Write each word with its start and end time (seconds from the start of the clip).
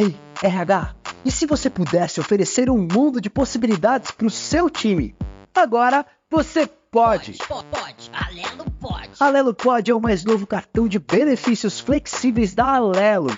Ei, 0.00 0.14
RH, 0.40 0.94
e 1.24 1.30
se 1.32 1.44
você 1.44 1.68
pudesse 1.68 2.20
oferecer 2.20 2.70
um 2.70 2.78
mundo 2.78 3.20
de 3.20 3.28
possibilidades 3.28 4.12
para 4.12 4.28
o 4.28 4.30
seu 4.30 4.70
time? 4.70 5.12
Agora 5.52 6.06
você 6.30 6.68
pode. 6.68 7.36
Pode, 7.48 7.66
pode. 7.66 8.10
Alelo 8.12 8.70
pode. 8.80 9.10
Alelo 9.18 9.52
Pode 9.52 9.90
é 9.90 9.94
o 9.94 10.00
mais 10.00 10.24
novo 10.24 10.46
cartão 10.46 10.86
de 10.86 11.00
benefícios 11.00 11.80
flexíveis 11.80 12.54
da 12.54 12.76
Alelo. 12.76 13.36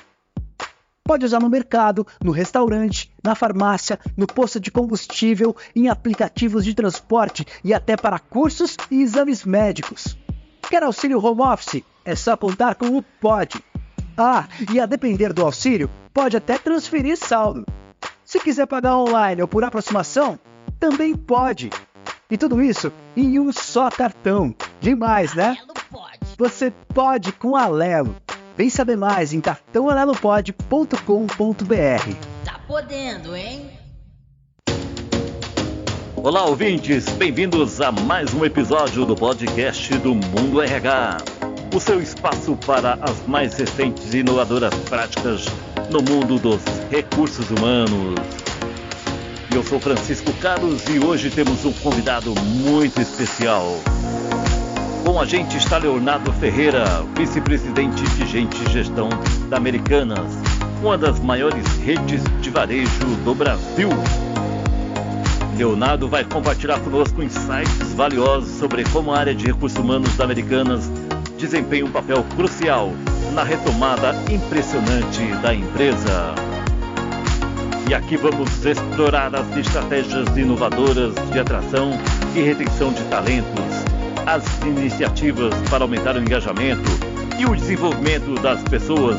Pode 1.02 1.24
usar 1.24 1.40
no 1.40 1.48
mercado, 1.48 2.06
no 2.22 2.30
restaurante, 2.30 3.10
na 3.24 3.34
farmácia, 3.34 3.98
no 4.14 4.26
posto 4.26 4.60
de 4.60 4.70
combustível, 4.70 5.56
em 5.74 5.88
aplicativos 5.88 6.62
de 6.62 6.74
transporte 6.74 7.46
e 7.64 7.72
até 7.72 7.96
para 7.96 8.18
cursos 8.18 8.76
e 8.90 9.00
exames 9.00 9.46
médicos. 9.46 10.14
Quer 10.68 10.82
auxílio 10.82 11.24
home 11.24 11.40
office? 11.40 11.82
É 12.04 12.14
só 12.14 12.32
apontar 12.32 12.74
com 12.74 12.98
o 12.98 13.02
POD. 13.02 13.64
Ah, 14.16 14.46
e 14.72 14.80
a 14.80 14.86
depender 14.86 15.32
do 15.32 15.44
auxílio, 15.44 15.90
pode 16.12 16.36
até 16.36 16.58
transferir 16.58 17.16
saldo. 17.16 17.64
Se 18.24 18.38
quiser 18.38 18.66
pagar 18.66 18.96
online 18.96 19.42
ou 19.42 19.48
por 19.48 19.64
aproximação, 19.64 20.38
também 20.78 21.16
pode. 21.16 21.70
E 22.30 22.38
tudo 22.38 22.62
isso 22.62 22.92
em 23.16 23.40
um 23.40 23.50
só 23.52 23.90
cartão. 23.90 24.54
Demais, 24.80 25.34
né? 25.34 25.56
Você 26.38 26.72
pode 26.94 27.32
com 27.32 27.56
Alelo. 27.56 28.14
Vem 28.56 28.70
saber 28.70 28.96
mais 28.96 29.32
em 29.32 29.40
cartãoalelopod.com.br. 29.40 32.14
Tá 32.44 32.60
podendo, 32.66 33.34
hein? 33.34 33.70
Olá, 36.16 36.44
ouvintes, 36.44 37.08
bem-vindos 37.10 37.80
a 37.80 37.90
mais 37.90 38.34
um 38.34 38.44
episódio 38.44 39.06
do 39.06 39.16
podcast 39.16 39.96
do 39.98 40.14
Mundo 40.14 40.60
RH. 40.60 41.39
O 41.72 41.78
seu 41.78 42.02
espaço 42.02 42.56
para 42.66 42.98
as 43.00 43.24
mais 43.28 43.54
recentes 43.54 44.12
e 44.12 44.18
inovadoras 44.18 44.74
práticas 44.88 45.46
no 45.88 46.02
mundo 46.02 46.36
dos 46.36 46.60
recursos 46.90 47.48
humanos. 47.48 48.18
Eu 49.54 49.62
sou 49.62 49.78
Francisco 49.78 50.32
Carlos 50.40 50.82
e 50.88 50.98
hoje 50.98 51.30
temos 51.30 51.64
um 51.64 51.72
convidado 51.74 52.34
muito 52.34 53.00
especial. 53.00 53.78
Com 55.04 55.20
a 55.20 55.24
gente 55.24 55.56
está 55.58 55.78
Leonardo 55.78 56.32
Ferreira, 56.34 57.04
vice-presidente 57.16 58.02
de 58.02 58.26
gente 58.26 58.56
e 58.64 58.72
gestão 58.72 59.08
da 59.48 59.56
Americanas, 59.56 60.26
uma 60.82 60.98
das 60.98 61.20
maiores 61.20 61.66
redes 61.76 62.20
de 62.40 62.50
varejo 62.50 63.06
do 63.24 63.32
Brasil. 63.32 63.90
Leonardo 65.56 66.08
vai 66.08 66.24
compartilhar 66.24 66.80
conosco 66.80 67.22
insights 67.22 67.92
valiosos 67.94 68.58
sobre 68.58 68.82
como 68.84 69.12
a 69.12 69.18
área 69.18 69.34
de 69.34 69.46
recursos 69.46 69.78
humanos 69.78 70.16
da 70.16 70.24
Americanas 70.24 70.90
desempenha 71.40 71.86
um 71.86 71.90
papel 71.90 72.22
crucial 72.36 72.92
na 73.32 73.42
retomada 73.42 74.14
impressionante 74.30 75.24
da 75.42 75.54
empresa. 75.54 76.34
E 77.88 77.94
aqui 77.94 78.16
vamos 78.16 78.64
explorar 78.64 79.34
as 79.34 79.56
estratégias 79.56 80.36
inovadoras 80.36 81.14
de 81.32 81.40
atração 81.40 81.92
e 82.34 82.40
retenção 82.40 82.92
de 82.92 83.02
talentos, 83.04 83.64
as 84.26 84.44
iniciativas 84.62 85.54
para 85.70 85.82
aumentar 85.82 86.14
o 86.14 86.20
engajamento 86.20 86.90
e 87.38 87.46
o 87.46 87.56
desenvolvimento 87.56 88.34
das 88.42 88.62
pessoas, 88.64 89.16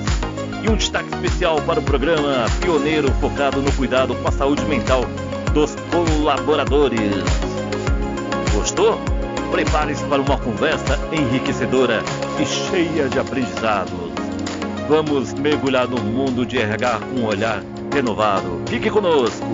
e 0.63 0.69
um 0.69 0.75
destaque 0.75 1.09
especial 1.09 1.59
para 1.63 1.79
o 1.79 1.83
programa 1.83 2.45
pioneiro 2.61 3.11
focado 3.19 3.61
no 3.61 3.71
cuidado 3.73 4.13
com 4.15 4.27
a 4.27 4.31
saúde 4.31 4.63
mental 4.65 5.05
dos 5.53 5.75
colaboradores. 5.91 7.25
Gostou? 8.53 9.01
Prepare-se 9.51 10.05
para 10.05 10.21
uma 10.21 10.39
conversa 10.39 10.97
enriquecedora 11.13 12.01
e 12.41 12.45
cheia 12.45 13.09
de 13.09 13.19
aprendizados. 13.19 13.91
Vamos 14.87 15.33
mergulhar 15.33 15.89
no 15.89 16.01
mundo 16.01 16.45
de 16.45 16.57
RH 16.57 16.99
com 16.99 17.19
um 17.19 17.25
olhar 17.25 17.61
renovado. 17.93 18.63
Fique 18.69 18.89
conosco! 18.89 19.45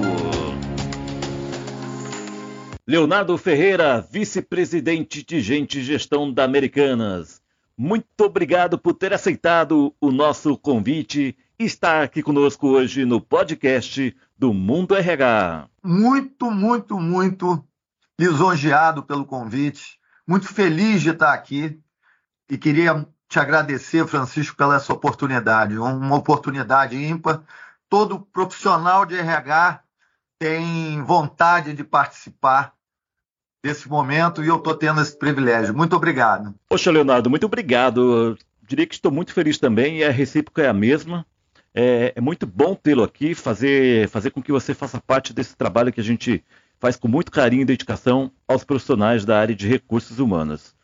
Leonardo 2.85 3.35
Ferreira, 3.39 3.99
vice-presidente 3.99 5.25
de 5.25 5.41
Gente 5.41 5.79
e 5.79 5.83
Gestão 5.83 6.31
da 6.31 6.43
Americanas. 6.43 7.41
Muito 7.75 8.05
obrigado 8.21 8.77
por 8.77 8.93
ter 8.93 9.13
aceitado 9.13 9.93
o 9.99 10.11
nosso 10.11 10.55
convite 10.57 11.35
e 11.59 11.65
estar 11.65 12.03
aqui 12.03 12.21
conosco 12.21 12.67
hoje 12.67 13.03
no 13.03 13.19
podcast 13.19 14.15
do 14.37 14.53
Mundo 14.53 14.95
RH. 14.95 15.67
muito, 15.83 16.51
muito, 16.51 16.99
muito 16.99 17.63
lisonjeado 18.19 19.03
pelo 19.03 19.25
convite, 19.25 19.99
muito 20.27 20.47
feliz 20.47 21.01
de 21.01 21.11
estar 21.11 21.33
aqui 21.33 21.79
e 22.49 22.57
queria 22.57 23.07
te 23.29 23.39
agradecer, 23.39 24.07
Francisco, 24.07 24.55
pela 24.55 24.75
essa 24.75 24.93
oportunidade, 24.93 25.77
uma 25.77 26.15
oportunidade 26.15 26.95
ímpar. 26.95 27.41
Todo 27.89 28.19
profissional 28.19 29.05
de 29.05 29.15
RH 29.15 29.81
tem 30.39 31.01
vontade 31.03 31.73
de 31.73 31.83
participar 31.83 32.73
desse 33.63 33.89
momento 33.89 34.43
e 34.43 34.47
eu 34.47 34.57
estou 34.57 34.75
tendo 34.75 35.01
esse 35.01 35.17
privilégio. 35.17 35.75
Muito 35.75 35.95
obrigado. 35.95 36.53
Poxa, 36.69 36.91
Leonardo, 36.91 37.29
muito 37.29 37.45
obrigado. 37.45 38.37
Diria 38.61 38.85
que 38.85 38.95
estou 38.95 39.11
muito 39.11 39.33
feliz 39.33 39.57
também 39.57 39.99
e 39.99 40.03
a 40.03 40.11
recíproca 40.11 40.63
é 40.63 40.67
a 40.67 40.73
mesma. 40.73 41.25
É, 41.73 42.13
é 42.15 42.21
muito 42.21 42.47
bom 42.47 42.75
tê-lo 42.75 43.03
aqui, 43.03 43.35
fazer, 43.35 44.07
fazer 44.09 44.31
com 44.31 44.41
que 44.41 44.51
você 44.51 44.73
faça 44.73 45.01
parte 45.05 45.33
desse 45.33 45.55
trabalho 45.55 45.91
que 45.91 46.01
a 46.01 46.03
gente 46.03 46.43
faz 46.79 46.95
com 46.95 47.07
muito 47.07 47.31
carinho 47.31 47.63
e 47.63 47.65
dedicação 47.65 48.31
aos 48.47 48.63
profissionais 48.63 49.25
da 49.25 49.39
área 49.39 49.55
de 49.55 49.67
recursos 49.67 50.19
humanos. 50.19 50.75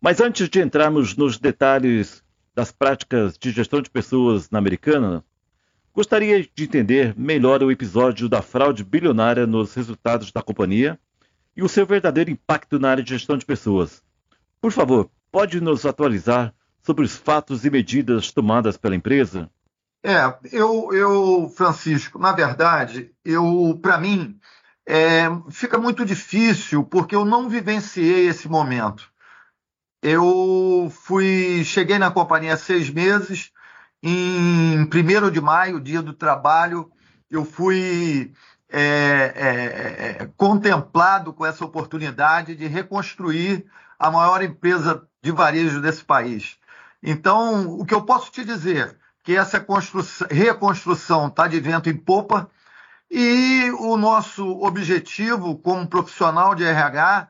Mas 0.00 0.20
antes 0.20 0.48
de 0.48 0.60
entrarmos 0.60 1.16
nos 1.16 1.38
detalhes 1.38 2.22
das 2.54 2.70
práticas 2.70 3.36
de 3.38 3.50
gestão 3.50 3.80
de 3.80 3.90
pessoas 3.90 4.50
na 4.50 4.58
Americana, 4.58 5.24
gostaria 5.94 6.42
de 6.42 6.64
entender 6.64 7.14
melhor 7.16 7.62
o 7.62 7.70
episódio 7.70 8.28
da 8.28 8.42
fraude 8.42 8.84
bilionária 8.84 9.46
nos 9.46 9.74
resultados 9.74 10.30
da 10.30 10.42
companhia 10.42 10.98
e 11.56 11.62
o 11.62 11.68
seu 11.68 11.86
verdadeiro 11.86 12.30
impacto 12.30 12.78
na 12.78 12.90
área 12.90 13.02
de 13.02 13.10
gestão 13.10 13.36
de 13.36 13.46
pessoas. 13.46 14.02
Por 14.60 14.72
favor, 14.72 15.10
pode 15.30 15.60
nos 15.60 15.84
atualizar 15.86 16.54
sobre 16.82 17.04
os 17.04 17.16
fatos 17.16 17.64
e 17.64 17.70
medidas 17.70 18.30
tomadas 18.30 18.76
pela 18.76 18.94
empresa? 18.94 19.50
É, 20.02 20.34
eu, 20.52 20.92
eu 20.92 21.48
Francisco, 21.56 22.18
na 22.18 22.32
verdade, 22.32 23.10
eu, 23.24 23.78
para 23.80 23.96
mim, 23.96 24.38
é, 24.86 25.24
fica 25.50 25.78
muito 25.78 26.04
difícil 26.04 26.84
porque 26.84 27.14
eu 27.14 27.24
não 27.24 27.48
vivenciei 27.48 28.26
esse 28.28 28.48
momento. 28.48 29.10
Eu 30.02 30.92
fui, 30.92 31.62
cheguei 31.64 31.98
na 31.98 32.10
companhia 32.10 32.54
há 32.54 32.58
seis 32.58 32.90
meses, 32.90 33.50
em 34.02 34.82
1 34.82 35.30
de 35.30 35.40
maio, 35.40 35.80
dia 35.80 36.02
do 36.02 36.12
trabalho, 36.12 36.90
eu 37.30 37.44
fui 37.44 38.32
é, 38.68 39.32
é, 39.34 40.22
é, 40.22 40.30
contemplado 40.36 41.32
com 41.32 41.46
essa 41.46 41.64
oportunidade 41.64 42.54
de 42.54 42.66
reconstruir 42.66 43.64
a 43.98 44.10
maior 44.10 44.42
empresa 44.42 45.06
de 45.22 45.32
varejo 45.32 45.80
desse 45.80 46.04
país. 46.04 46.58
Então, 47.02 47.66
o 47.78 47.84
que 47.86 47.94
eu 47.94 48.02
posso 48.02 48.30
te 48.30 48.44
dizer 48.44 48.98
que 49.22 49.34
essa 49.36 49.58
construção- 49.58 50.28
reconstrução 50.30 51.28
está 51.28 51.48
de 51.48 51.58
vento 51.60 51.88
em 51.88 51.96
popa 51.96 52.50
e 53.10 53.70
o 53.78 53.96
nosso 53.96 54.46
objetivo 54.62 55.56
como 55.58 55.86
profissional 55.86 56.54
de 56.54 56.64
RH 56.64 57.28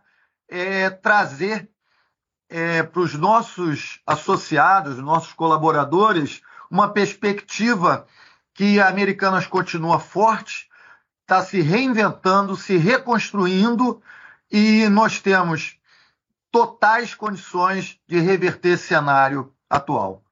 é 0.48 0.90
trazer 0.90 1.68
para 2.92 3.00
os 3.00 3.14
nossos 3.14 4.00
associados, 4.06 4.98
nossos 4.98 5.32
colaboradores, 5.32 6.40
uma 6.70 6.88
perspectiva 6.88 8.06
que 8.52 8.80
a 8.80 8.88
Americanas 8.88 9.46
continua 9.46 9.98
forte, 9.98 10.68
está 11.22 11.42
se 11.42 11.60
reinventando, 11.60 12.56
se 12.56 12.76
reconstruindo 12.76 14.00
e 14.50 14.88
nós 14.88 15.20
temos 15.20 15.78
totais 16.50 17.14
condições 17.14 17.98
de 18.06 18.20
reverter 18.20 18.70
esse 18.70 18.88
cenário 18.88 19.52
atual. 19.68 20.23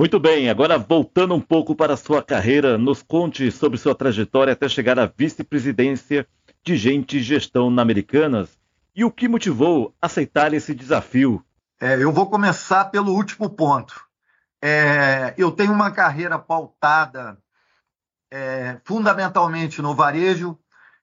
Muito 0.00 0.18
bem, 0.18 0.48
agora 0.48 0.78
voltando 0.78 1.34
um 1.34 1.40
pouco 1.42 1.76
para 1.76 1.92
a 1.92 1.96
sua 1.96 2.22
carreira, 2.22 2.78
nos 2.78 3.02
conte 3.02 3.52
sobre 3.52 3.76
sua 3.76 3.94
trajetória 3.94 4.54
até 4.54 4.66
chegar 4.66 4.98
à 4.98 5.04
vice-presidência 5.04 6.26
de 6.64 6.74
gente 6.74 7.18
e 7.18 7.22
gestão 7.22 7.70
na 7.70 7.82
Americanas 7.82 8.58
e 8.96 9.04
o 9.04 9.10
que 9.10 9.28
motivou 9.28 9.94
aceitar 10.00 10.54
esse 10.54 10.74
desafio. 10.74 11.44
É, 11.78 12.02
eu 12.02 12.10
vou 12.10 12.30
começar 12.30 12.86
pelo 12.86 13.12
último 13.12 13.50
ponto. 13.50 14.02
É, 14.62 15.34
eu 15.36 15.52
tenho 15.52 15.70
uma 15.70 15.90
carreira 15.90 16.38
pautada 16.38 17.36
é, 18.30 18.80
fundamentalmente 18.84 19.82
no 19.82 19.94
varejo 19.94 20.58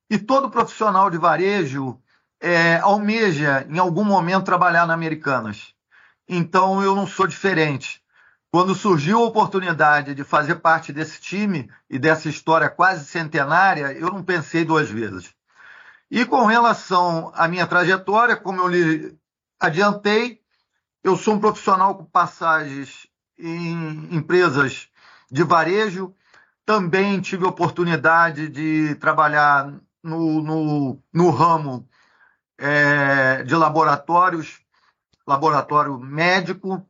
e 0.10 0.18
todo 0.18 0.50
profissional 0.50 1.12
de 1.12 1.20
varejo 1.20 2.02
é, 2.42 2.78
almeja 2.78 3.64
em 3.70 3.78
algum 3.78 4.04
momento 4.04 4.46
trabalhar 4.46 4.88
na 4.88 4.96
Americanas. 4.96 5.76
Então 6.28 6.82
eu 6.82 6.96
não 6.96 7.06
sou 7.06 7.28
diferente. 7.28 8.02
Quando 8.52 8.74
surgiu 8.74 9.20
a 9.20 9.28
oportunidade 9.28 10.16
de 10.16 10.24
fazer 10.24 10.56
parte 10.56 10.94
desse 10.94 11.20
time 11.20 11.70
e 11.90 12.00
dessa 12.00 12.30
história 12.30 12.70
quase 12.70 13.06
centenária, 13.06 13.92
eu 13.92 14.10
não 14.10 14.24
pensei 14.24 14.64
duas 14.64 14.90
vezes. 14.90 15.34
E 16.10 16.26
com 16.26 16.46
relação 16.46 17.32
à 17.36 17.48
minha 17.48 17.68
trajetória, 17.68 18.38
como 18.38 18.62
eu 18.62 18.68
lhe 18.68 19.18
adiantei, 19.60 20.42
eu 21.04 21.18
sou 21.18 21.36
um 21.36 21.40
profissional 21.40 21.96
com 21.96 22.06
passagens 22.06 23.08
em 23.38 24.16
empresas 24.16 24.90
de 25.30 25.44
varejo, 25.44 26.16
também 26.66 27.20
tive 27.20 27.46
a 27.46 27.50
oportunidade 27.50 28.48
de 28.50 28.96
trabalhar 28.96 29.74
no, 30.02 30.42
no, 30.42 31.04
no 31.14 31.30
ramo 31.30 31.88
é, 32.58 33.44
de 33.44 33.56
laboratórios, 33.56 34.60
laboratório 35.26 36.00
médico. 36.00 36.87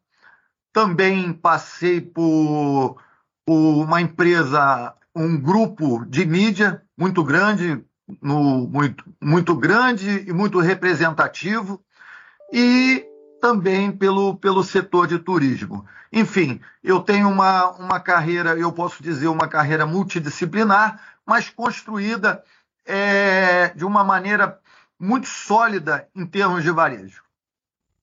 Também 0.77 1.33
passei 1.33 1.99
por, 1.99 2.97
por 3.43 3.83
uma 3.83 3.99
empresa, 3.99 4.93
um 5.15 5.35
grupo 5.35 6.05
de 6.05 6.23
mídia 6.23 6.83
muito 6.95 7.23
grande, 7.23 7.83
no, 8.21 8.67
muito, 8.67 9.03
muito 9.19 9.55
grande 9.55 10.23
e 10.27 10.31
muito 10.31 10.59
representativo, 10.59 11.83
e 12.53 13.03
também 13.41 13.91
pelo, 13.91 14.35
pelo 14.37 14.63
setor 14.63 15.07
de 15.07 15.17
turismo. 15.17 15.83
Enfim, 16.13 16.61
eu 16.83 16.99
tenho 16.99 17.27
uma, 17.27 17.71
uma 17.71 17.99
carreira, 17.99 18.51
eu 18.51 18.71
posso 18.71 19.01
dizer, 19.01 19.29
uma 19.29 19.47
carreira 19.47 19.83
multidisciplinar, 19.83 21.01
mas 21.25 21.49
construída 21.49 22.43
é, 22.85 23.69
de 23.69 23.83
uma 23.83 24.03
maneira 24.03 24.59
muito 24.99 25.27
sólida 25.27 26.07
em 26.15 26.23
termos 26.23 26.61
de 26.61 26.69
varejo. 26.69 27.23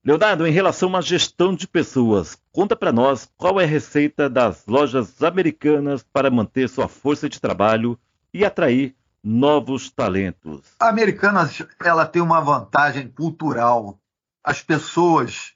Leonardo, 0.05 0.47
em 0.47 0.53
relação 0.53 0.95
à 0.95 1.01
gestão 1.01 1.55
de 1.55 1.67
pessoas, 1.67 2.37
conta 2.53 2.77
para 2.77 2.93
nós 2.93 3.27
qual 3.39 3.59
é 3.59 3.65
a 3.65 3.67
receita 3.67 4.29
das 4.29 4.67
lojas 4.67 5.23
americanas 5.23 6.03
para 6.03 6.31
manter 6.31 6.69
sua 6.69 6.89
força 6.89 7.27
de 7.27 7.41
trabalho 7.41 7.99
e 8.33 8.45
atrair 8.45 8.95
novos 9.23 9.91
talentos. 9.91 10.61
A 10.79 10.91
Americanas 10.91 11.63
ela 11.83 12.05
tem 12.05 12.21
uma 12.21 12.43
vantagem 12.43 13.09
cultural. 13.09 13.99
As 14.45 14.61
pessoas, 14.61 15.55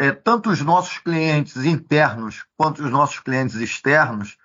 é, 0.00 0.10
tanto 0.10 0.50
os 0.50 0.60
nossos 0.60 0.98
clientes 0.98 1.64
internos 1.64 2.44
quanto 2.56 2.82
os 2.82 2.90
nossos 2.90 3.20
clientes 3.20 3.54
externos, 3.54 4.36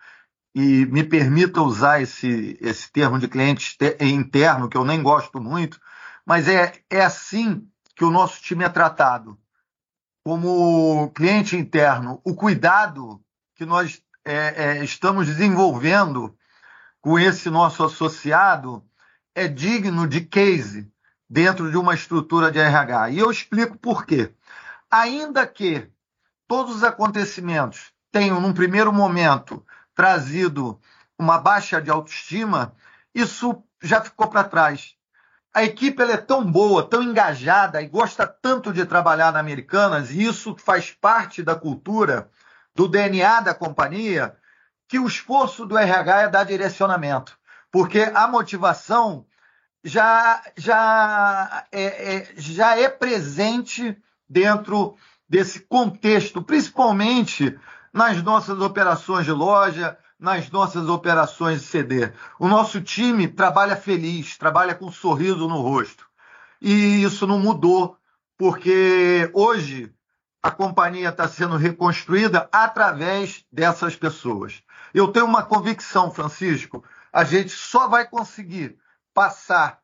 e 0.54 0.86
me 0.86 1.04
permita 1.04 1.64
usar 1.64 2.00
esse, 2.00 2.60
esse 2.62 2.92
termo 2.92 3.18
de 3.18 3.28
cliente 3.28 3.76
interno, 4.02 4.70
que 4.70 4.78
eu 4.78 4.86
nem 4.86 5.02
gosto 5.02 5.42
muito, 5.42 5.80
mas 6.24 6.48
é, 6.48 6.74
é 6.92 7.02
assim 7.02 7.68
que 8.02 8.06
o 8.06 8.10
nosso 8.10 8.42
time 8.42 8.64
é 8.64 8.70
tratado. 8.70 9.38
Como 10.26 11.12
cliente 11.12 11.56
interno, 11.56 12.20
o 12.24 12.34
cuidado 12.34 13.24
que 13.54 13.64
nós 13.64 14.02
é, 14.26 14.80
é, 14.80 14.84
estamos 14.84 15.28
desenvolvendo 15.28 16.36
com 17.00 17.20
esse 17.20 17.48
nosso 17.48 17.84
associado 17.84 18.84
é 19.36 19.48
digno 19.48 20.08
de 20.08 20.22
case 20.22 20.92
dentro 21.30 21.70
de 21.70 21.78
uma 21.78 21.94
estrutura 21.94 22.52
de 22.52 22.58
RH. 22.58 23.12
E 23.12 23.20
eu 23.20 23.30
explico 23.30 23.78
por 23.78 24.04
quê. 24.04 24.34
Ainda 24.90 25.46
que 25.46 25.88
todos 26.48 26.78
os 26.78 26.84
acontecimentos 26.84 27.94
tenham, 28.12 28.42
num 28.42 28.52
primeiro 28.52 28.92
momento, 28.92 29.64
trazido 29.94 30.82
uma 31.20 31.38
baixa 31.38 31.80
de 31.80 31.92
autoestima, 31.92 32.74
isso 33.14 33.64
já 33.80 34.02
ficou 34.02 34.28
para 34.28 34.44
trás. 34.44 34.96
A 35.54 35.64
equipe 35.64 36.02
é 36.02 36.18
tão 36.18 36.50
boa, 36.50 36.88
tão 36.88 37.04
engajada 37.04 37.82
e 37.82 37.88
gosta 37.88 38.26
tanto 38.26 38.72
de 38.72 38.86
trabalhar 38.86 39.34
na 39.34 39.40
Americanas, 39.40 40.10
e 40.12 40.24
isso 40.24 40.56
faz 40.58 40.92
parte 40.92 41.44
da 41.44 41.56
cultura, 41.56 42.30
do 42.74 42.88
DNA 42.88 43.42
da 43.42 43.54
companhia, 43.54 44.36
que 44.88 44.98
o 44.98 45.08
esforço 45.08 45.66
do 45.66 45.78
RH 45.78 46.22
é 46.22 46.28
dar 46.30 46.46
direcionamento, 46.46 47.38
porque 47.70 48.10
a 48.14 48.28
motivação 48.28 49.26
já, 49.84 50.42
já, 50.56 51.66
é, 51.72 52.16
é, 52.16 52.34
já 52.38 52.78
é 52.78 52.88
presente 52.88 53.98
dentro 54.30 54.96
desse 55.28 55.62
contexto, 55.62 56.42
principalmente 56.42 57.58
nas 57.92 58.22
nossas 58.24 58.60
operações 58.60 59.26
de 59.26 59.32
loja, 59.32 59.98
nas 60.22 60.52
nossas 60.52 60.88
operações 60.88 61.62
de 61.62 61.68
CD. 61.68 62.14
O 62.38 62.48
nosso 62.48 62.80
time 62.80 63.28
trabalha 63.28 63.76
feliz, 63.76 64.38
trabalha 64.38 64.76
com 64.76 64.86
um 64.86 64.92
sorriso 64.92 65.48
no 65.48 65.60
rosto. 65.62 66.06
E 66.62 67.02
isso 67.04 67.26
não 67.26 67.40
mudou, 67.40 67.98
porque 68.38 69.32
hoje 69.34 69.92
a 70.44 70.52
companhia 70.52 71.10
está 71.10 71.28
sendo 71.28 71.58
reconstruída 71.58 72.48
através 72.52 73.44
dessas 73.52 73.96
pessoas. 73.96 74.62
Eu 74.94 75.08
tenho 75.08 75.26
uma 75.26 75.42
convicção, 75.42 76.12
Francisco, 76.12 76.84
a 77.12 77.24
gente 77.24 77.50
só 77.50 77.88
vai 77.88 78.08
conseguir 78.08 78.78
passar 79.16 79.80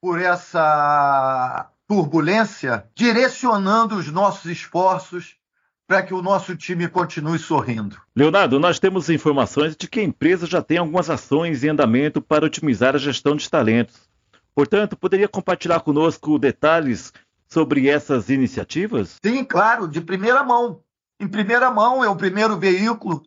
por 0.00 0.20
essa 0.20 1.68
turbulência 1.88 2.88
direcionando 2.94 3.96
os 3.96 4.06
nossos 4.12 4.46
esforços 4.46 5.36
para 5.92 6.02
que 6.02 6.14
o 6.14 6.22
nosso 6.22 6.56
time 6.56 6.88
continue 6.88 7.38
sorrindo. 7.38 8.00
Leonardo, 8.16 8.58
nós 8.58 8.78
temos 8.78 9.10
informações 9.10 9.76
de 9.76 9.86
que 9.86 10.00
a 10.00 10.02
empresa 10.02 10.46
já 10.46 10.62
tem 10.62 10.78
algumas 10.78 11.10
ações 11.10 11.62
em 11.62 11.68
andamento 11.68 12.22
para 12.22 12.46
otimizar 12.46 12.94
a 12.94 12.98
gestão 12.98 13.36
de 13.36 13.50
talentos. 13.50 14.08
Portanto, 14.54 14.96
poderia 14.96 15.28
compartilhar 15.28 15.80
conosco 15.80 16.38
detalhes 16.38 17.12
sobre 17.46 17.90
essas 17.90 18.30
iniciativas? 18.30 19.18
Sim, 19.22 19.44
claro, 19.44 19.86
de 19.86 20.00
primeira 20.00 20.42
mão. 20.42 20.80
Em 21.20 21.28
primeira 21.28 21.70
mão, 21.70 22.02
é 22.02 22.08
o 22.08 22.16
primeiro 22.16 22.58
veículo 22.58 23.22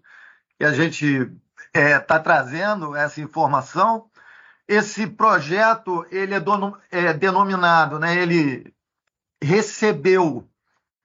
que 0.58 0.66
a 0.66 0.74
gente 0.74 1.06
está 1.06 1.80
é, 1.80 2.00
tá 2.00 2.20
trazendo 2.20 2.96
essa 2.96 3.22
informação. 3.22 4.10
Esse 4.68 5.06
projeto 5.06 6.04
ele 6.10 6.34
é, 6.34 6.40
dono, 6.40 6.76
é 6.90 7.14
denominado, 7.14 8.00
né, 8.00 8.20
ele 8.20 8.74
recebeu 9.40 10.50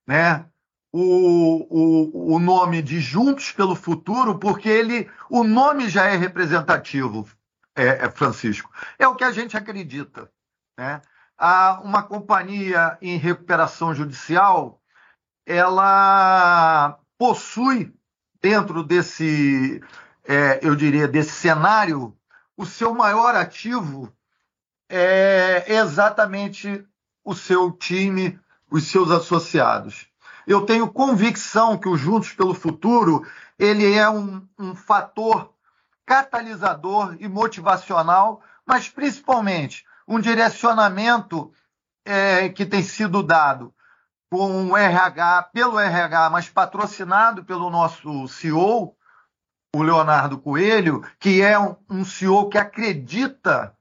né, 0.08 0.46
o, 0.92 1.66
o, 1.70 2.34
o 2.34 2.38
nome 2.38 2.82
de 2.82 3.00
Juntos 3.00 3.52
pelo 3.52 3.74
Futuro, 3.74 4.38
porque 4.38 4.68
ele, 4.68 5.10
o 5.28 5.44
nome 5.44 5.88
já 5.88 6.06
é 6.06 6.16
representativo, 6.16 7.28
é, 7.74 8.06
é 8.06 8.10
Francisco. 8.10 8.70
É 8.98 9.06
o 9.06 9.14
que 9.14 9.24
a 9.24 9.30
gente 9.30 9.56
acredita. 9.56 10.30
Né? 10.76 11.00
Há 11.38 11.80
uma 11.82 12.02
companhia 12.02 12.98
em 13.00 13.16
recuperação 13.16 13.94
judicial, 13.94 14.80
ela 15.46 16.98
possui 17.16 17.94
dentro 18.40 18.82
desse, 18.82 19.80
é, 20.24 20.60
eu 20.62 20.74
diria, 20.74 21.06
desse 21.06 21.32
cenário, 21.32 22.16
o 22.56 22.66
seu 22.66 22.94
maior 22.94 23.34
ativo 23.34 24.12
é 24.88 25.72
exatamente 25.74 26.84
o 27.24 27.34
seu 27.34 27.70
time, 27.70 28.38
os 28.70 28.84
seus 28.88 29.10
associados. 29.10 30.09
Eu 30.46 30.64
tenho 30.64 30.90
convicção 30.90 31.78
que 31.78 31.88
o 31.88 31.96
Juntos 31.96 32.32
pelo 32.32 32.54
Futuro 32.54 33.26
ele 33.58 33.94
é 33.94 34.08
um, 34.08 34.46
um 34.58 34.74
fator 34.74 35.52
catalisador 36.06 37.16
e 37.20 37.28
motivacional, 37.28 38.42
mas 38.66 38.88
principalmente 38.88 39.84
um 40.08 40.18
direcionamento 40.18 41.52
é, 42.04 42.48
que 42.48 42.66
tem 42.66 42.82
sido 42.82 43.22
dado 43.22 43.72
com 44.30 44.70
o 44.70 44.76
RH, 44.76 45.50
pelo 45.52 45.78
RH, 45.78 46.30
mas 46.30 46.48
patrocinado 46.48 47.44
pelo 47.44 47.68
nosso 47.68 48.26
CEO, 48.28 48.96
o 49.74 49.82
Leonardo 49.82 50.38
Coelho, 50.38 51.04
que 51.18 51.42
é 51.42 51.58
um, 51.58 51.76
um 51.88 52.04
CEO 52.04 52.48
que 52.48 52.58
acredita 52.58 53.76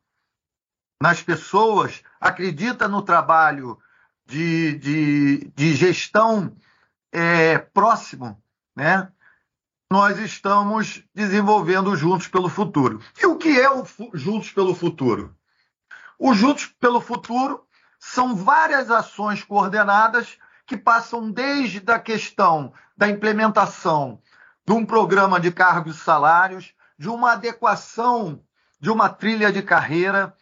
nas 1.02 1.24
pessoas, 1.24 2.04
acredita 2.20 2.88
no 2.88 3.02
trabalho 3.02 3.80
de, 4.30 4.78
de, 4.78 5.52
de 5.56 5.76
gestão 5.76 6.56
é, 7.12 7.58
próximo, 7.58 8.42
né? 8.76 9.12
Nós 9.92 10.20
estamos 10.20 11.04
desenvolvendo 11.16 11.96
Juntos 11.96 12.28
pelo 12.28 12.48
Futuro. 12.48 13.02
E 13.20 13.26
o 13.26 13.36
que 13.38 13.60
é 13.60 13.70
o 13.70 13.84
Juntos 14.14 14.52
pelo 14.52 14.76
Futuro? 14.76 15.36
O 16.20 16.34
Juntos 16.34 16.68
pelo 16.80 17.02
Futuro 17.02 17.66
são 18.00 18.36
várias 18.36 18.92
ações 18.92 19.44
coordenadas 19.44 20.38
que 20.68 20.78
passam 20.78 21.32
desde 21.32 21.82
a 21.92 22.00
questão 22.00 22.72
da 22.96 23.10
implementação 23.10 24.22
de 24.66 24.74
um 24.74 24.86
programa 24.86 25.40
de 25.40 25.52
cargos 25.52 25.96
e 25.96 26.00
salários, 26.00 26.72
de 26.98 27.10
uma 27.10 27.32
adequação 27.32 28.44
de 28.80 28.90
uma 28.90 29.10
trilha 29.10 29.52
de 29.52 29.62
carreira, 29.62 30.34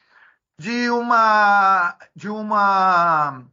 de 0.60 0.90
uma 0.90 1.98
de 2.16 2.30
uma 2.30 3.44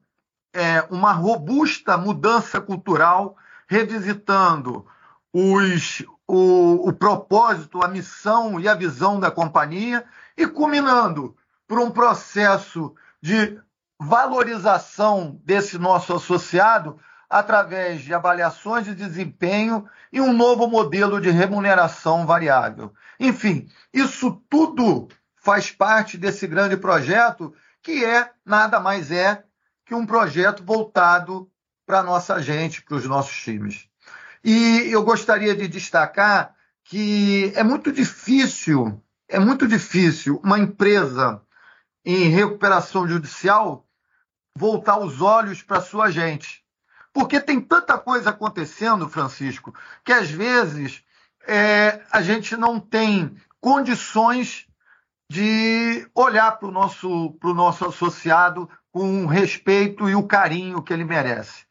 é, 0.55 0.87
uma 0.89 1.13
robusta 1.13 1.99
mudança 1.99 2.61
cultural, 2.61 3.37
revisitando 3.67 4.87
os, 5.33 6.05
o, 6.27 6.89
o 6.89 6.93
propósito, 6.93 7.85
a 7.85 7.89
missão 7.89 8.61
e 8.61 8.69
a 8.69 8.75
visão 8.75 9.19
da 9.19 9.31
companhia 9.31 10.05
e 10.37 10.47
culminando 10.47 11.37
por 11.67 11.81
um 11.81 11.91
processo 11.91 12.95
de 13.21 13.59
valorização 13.99 15.41
desse 15.45 15.77
nosso 15.77 16.15
associado 16.15 16.99
através 17.29 18.03
de 18.03 18.15
avaliações 18.15 18.85
de 18.85 18.95
desempenho 18.95 19.89
e 20.13 20.21
um 20.21 20.33
novo 20.33 20.69
modelo 20.69 21.21
de 21.21 21.31
remuneração 21.31 22.27
variável. 22.27 22.93
Enfim, 23.19 23.69
isso 23.93 24.41
tudo 24.49 25.09
faz 25.37 25.71
parte 25.71 26.17
desse 26.17 26.47
grande 26.47 26.77
projeto 26.77 27.53
que 27.83 28.05
é 28.05 28.31
nada 28.45 28.79
mais 28.79 29.11
é 29.11 29.45
que 29.85 29.95
um 29.95 30.07
projeto 30.07 30.65
voltado 30.65 31.51
para 31.87 32.01
a 32.01 32.03
nossa 32.03 32.41
gente, 32.41 32.83
para 32.83 32.97
os 32.97 33.05
nossos 33.05 33.37
times. 33.37 33.89
E 34.43 34.89
eu 34.91 35.03
gostaria 35.03 35.55
de 35.55 35.69
destacar 35.69 36.55
que 36.85 37.53
é 37.55 37.63
muito 37.63 37.91
difícil, 37.93 39.03
é 39.29 39.39
muito 39.39 39.67
difícil 39.67 40.41
uma 40.45 40.59
empresa 40.59 41.41
em 42.05 42.29
recuperação 42.29 43.09
judicial 43.09 43.87
voltar 44.57 44.99
os 44.99 45.21
olhos 45.21 45.63
para 45.63 45.81
sua 45.81 46.11
gente. 46.11 46.63
Porque 47.13 47.41
tem 47.41 47.61
tanta 47.61 47.97
coisa 47.97 48.31
acontecendo, 48.31 49.09
Francisco, 49.09 49.75
que 50.05 50.13
às 50.13 50.31
vezes 50.31 51.03
é, 51.47 52.03
a 52.11 52.21
gente 52.21 52.57
não 52.57 52.79
tem 52.79 53.35
condições 53.61 54.67
de 55.31 55.74
olhar 56.25 56.59
para 56.59 56.69
o 56.69 56.73
nosso, 56.73 57.37
nosso 57.43 57.87
associado 57.87 58.69
com 58.91 59.25
o 59.25 59.27
respeito 59.27 60.09
e 60.09 60.15
o 60.15 60.23
carinho 60.23 60.83
que 60.83 60.93
ele 60.93 61.05
merece. 61.05 61.65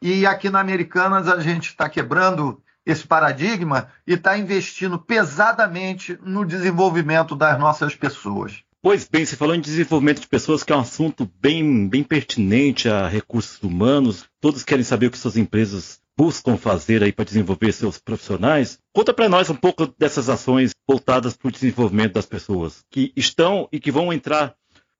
E 0.00 0.26
aqui 0.26 0.50
na 0.50 0.60
Americanas 0.60 1.26
a 1.28 1.40
gente 1.40 1.68
está 1.68 1.88
quebrando 1.88 2.62
esse 2.84 3.06
paradigma 3.06 3.88
e 4.06 4.12
está 4.12 4.38
investindo 4.38 4.98
pesadamente 4.98 6.18
no 6.22 6.44
desenvolvimento 6.44 7.34
das 7.34 7.58
nossas 7.58 7.94
pessoas. 7.94 8.62
Pois 8.80 9.08
bem, 9.08 9.26
você 9.26 9.34
falou 9.34 9.54
em 9.54 9.60
desenvolvimento 9.60 10.20
de 10.20 10.28
pessoas, 10.28 10.62
que 10.62 10.72
é 10.72 10.76
um 10.76 10.80
assunto 10.80 11.28
bem, 11.40 11.88
bem 11.88 12.04
pertinente 12.04 12.88
a 12.88 13.08
recursos 13.08 13.60
humanos. 13.60 14.28
Todos 14.40 14.62
querem 14.62 14.84
saber 14.84 15.06
o 15.06 15.10
que 15.10 15.18
suas 15.18 15.36
empresas 15.36 16.00
buscam 16.16 16.56
fazer 16.56 17.02
aí 17.02 17.12
para 17.12 17.24
desenvolver 17.24 17.72
seus 17.72 17.98
profissionais. 17.98 18.78
Conta 18.94 19.12
para 19.12 19.28
nós 19.28 19.50
um 19.50 19.54
pouco 19.54 19.86
dessas 19.86 20.28
ações 20.28 20.72
voltadas 20.88 21.36
para 21.36 21.48
o 21.48 21.52
desenvolvimento 21.52 22.14
das 22.14 22.26
pessoas 22.26 22.82
que 22.90 23.12
estão 23.14 23.68
e 23.70 23.78
que 23.78 23.92
vão 23.92 24.12
entrar. 24.12 24.54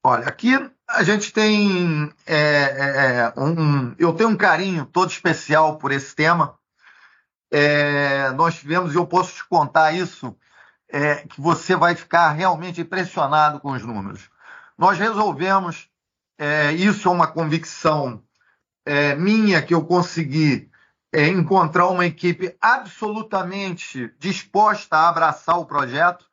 Olha, 0.04 0.26
aqui 0.26 0.52
a 0.88 1.02
gente 1.02 1.32
tem 1.32 2.12
é, 2.26 2.36
é, 2.36 3.32
é 3.36 3.40
um, 3.40 3.94
eu 3.98 4.12
tenho 4.12 4.28
um 4.28 4.36
carinho 4.36 4.84
todo 4.84 5.10
especial 5.10 5.78
por 5.78 5.90
esse 5.90 6.14
tema. 6.14 6.54
É, 7.50 8.30
nós 8.32 8.56
tivemos, 8.56 8.92
e 8.92 8.96
eu 8.96 9.06
posso 9.06 9.34
te 9.34 9.44
contar 9.48 9.92
isso, 9.92 10.36
é, 10.88 11.16
que 11.16 11.40
você 11.40 11.74
vai 11.74 11.94
ficar 11.94 12.30
realmente 12.32 12.80
impressionado 12.80 13.58
com 13.58 13.72
os 13.72 13.82
números. 13.82 14.28
Nós 14.76 14.98
resolvemos, 14.98 15.88
é, 16.38 16.72
isso 16.72 17.08
é 17.08 17.10
uma 17.10 17.26
convicção 17.26 18.22
minha 19.18 19.60
que 19.60 19.74
eu 19.74 19.84
consegui 19.84 20.70
é, 21.12 21.28
encontrar 21.28 21.88
uma 21.88 22.06
equipe 22.06 22.56
absolutamente 22.60 24.12
disposta 24.18 24.96
a 24.96 25.08
abraçar 25.08 25.58
o 25.58 25.66
projeto. 25.66 26.26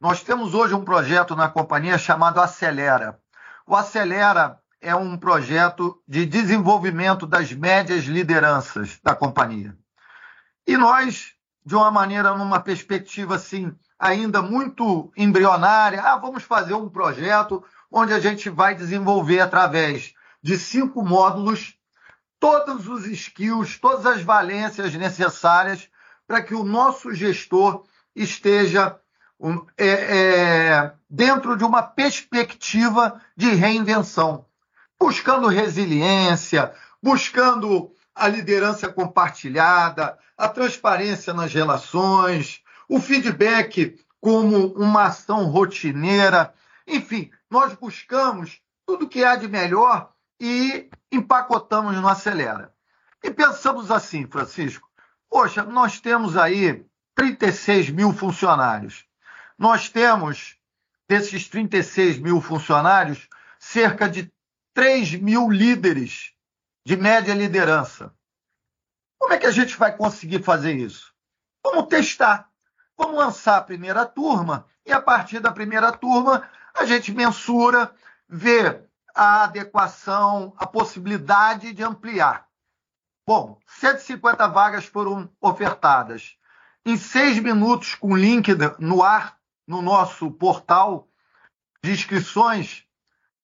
Nós 0.00 0.22
temos 0.22 0.54
hoje 0.54 0.74
um 0.74 0.84
projeto 0.84 1.34
na 1.34 1.48
companhia 1.48 1.98
chamado 1.98 2.40
Acelera. 2.40 3.18
O 3.66 3.74
Acelera 3.74 4.58
é 4.80 4.94
um 4.94 5.16
projeto 5.16 6.00
de 6.06 6.24
desenvolvimento 6.24 7.26
das 7.26 7.52
médias 7.52 8.04
lideranças 8.04 8.98
da 9.02 9.14
companhia. 9.14 9.76
E 10.66 10.76
nós, 10.76 11.32
de 11.64 11.74
uma 11.74 11.90
maneira, 11.90 12.36
numa 12.36 12.60
perspectiva 12.60 13.34
assim, 13.34 13.74
ainda 13.98 14.40
muito 14.40 15.12
embrionária, 15.16 16.02
ah, 16.02 16.16
vamos 16.16 16.44
fazer 16.44 16.74
um 16.74 16.88
projeto 16.88 17.64
onde 17.90 18.12
a 18.12 18.20
gente 18.20 18.48
vai 18.48 18.74
desenvolver 18.74 19.40
através 19.40 20.14
de 20.42 20.56
cinco 20.56 21.02
módulos 21.02 21.77
todos 22.40 22.88
os 22.88 23.06
skills, 23.06 23.78
todas 23.78 24.06
as 24.06 24.22
valências 24.22 24.94
necessárias 24.94 25.88
para 26.26 26.42
que 26.42 26.54
o 26.54 26.64
nosso 26.64 27.12
gestor 27.14 27.84
esteja 28.14 28.98
é, 29.76 29.86
é, 29.86 30.92
dentro 31.08 31.56
de 31.56 31.64
uma 31.64 31.82
perspectiva 31.82 33.20
de 33.36 33.50
reinvenção, 33.50 34.44
buscando 34.98 35.46
resiliência, 35.46 36.72
buscando 37.02 37.92
a 38.14 38.26
liderança 38.26 38.88
compartilhada, 38.88 40.18
a 40.36 40.48
transparência 40.48 41.32
nas 41.32 41.52
relações, 41.52 42.62
o 42.88 43.00
feedback 43.00 43.96
como 44.20 44.72
uma 44.74 45.04
ação 45.04 45.44
rotineira. 45.46 46.52
Enfim, 46.86 47.30
nós 47.48 47.74
buscamos 47.74 48.60
tudo 48.84 49.08
que 49.08 49.24
há 49.24 49.36
de 49.36 49.46
melhor 49.46 50.12
e 50.40 50.88
empacotamos 51.10 51.96
no 51.96 52.08
Acelera. 52.08 52.72
E 53.22 53.30
pensamos 53.30 53.90
assim, 53.90 54.26
Francisco, 54.26 54.88
poxa, 55.28 55.64
nós 55.64 56.00
temos 56.00 56.36
aí 56.36 56.86
36 57.14 57.90
mil 57.90 58.12
funcionários. 58.12 59.04
Nós 59.58 59.88
temos, 59.88 60.56
desses 61.08 61.48
36 61.48 62.18
mil 62.18 62.40
funcionários, 62.40 63.28
cerca 63.58 64.08
de 64.08 64.32
3 64.72 65.16
mil 65.16 65.50
líderes 65.50 66.32
de 66.84 66.96
média 66.96 67.34
liderança. 67.34 68.14
Como 69.18 69.32
é 69.32 69.38
que 69.38 69.46
a 69.46 69.50
gente 69.50 69.76
vai 69.76 69.96
conseguir 69.96 70.42
fazer 70.42 70.76
isso? 70.76 71.12
Vamos 71.64 71.88
testar. 71.88 72.48
Vamos 72.96 73.16
lançar 73.16 73.56
a 73.58 73.62
primeira 73.62 74.06
turma 74.06 74.66
e, 74.86 74.92
a 74.92 75.00
partir 75.00 75.40
da 75.40 75.52
primeira 75.52 75.92
turma, 75.92 76.48
a 76.74 76.84
gente 76.84 77.12
mensura, 77.12 77.92
vê 78.28 78.87
a 79.18 79.42
adequação, 79.42 80.54
a 80.56 80.64
possibilidade 80.64 81.72
de 81.72 81.82
ampliar. 81.82 82.46
Bom, 83.26 83.58
150 83.66 84.46
vagas 84.46 84.84
foram 84.84 85.28
ofertadas. 85.40 86.36
Em 86.86 86.96
seis 86.96 87.36
minutos, 87.40 87.96
com 87.96 88.16
link 88.16 88.48
no 88.78 89.02
ar, 89.02 89.36
no 89.66 89.82
nosso 89.82 90.30
portal 90.30 91.08
de 91.82 91.90
inscrições, 91.90 92.84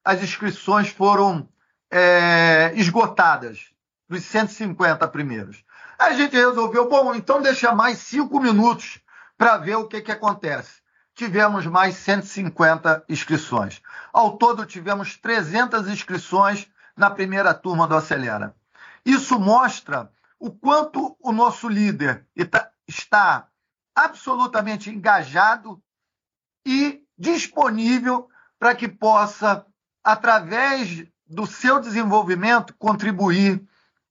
as 0.04 0.22
inscrições 0.22 0.90
foram 0.90 1.48
é, 1.90 2.72
esgotadas, 2.76 3.72
dos 4.08 4.22
150 4.22 5.08
primeiros. 5.08 5.64
A 5.98 6.12
gente 6.12 6.36
resolveu, 6.36 6.88
bom, 6.88 7.16
então 7.16 7.42
deixa 7.42 7.74
mais 7.74 7.98
cinco 7.98 8.38
minutos 8.38 9.00
para 9.36 9.56
ver 9.56 9.74
o 9.74 9.88
que, 9.88 10.00
que 10.00 10.12
acontece 10.12 10.83
tivemos 11.14 11.66
mais 11.66 11.96
150 11.96 13.04
inscrições. 13.08 13.80
Ao 14.12 14.36
todo, 14.36 14.66
tivemos 14.66 15.16
300 15.16 15.88
inscrições 15.88 16.68
na 16.96 17.10
primeira 17.10 17.54
turma 17.54 17.86
do 17.86 17.96
Acelera. 17.96 18.54
Isso 19.04 19.38
mostra 19.38 20.10
o 20.38 20.50
quanto 20.50 21.16
o 21.20 21.32
nosso 21.32 21.68
líder 21.68 22.26
está 22.86 23.48
absolutamente 23.94 24.90
engajado 24.90 25.80
e 26.66 27.02
disponível 27.16 28.28
para 28.58 28.74
que 28.74 28.88
possa, 28.88 29.64
através 30.02 31.06
do 31.26 31.46
seu 31.46 31.80
desenvolvimento, 31.80 32.74
contribuir 32.74 33.62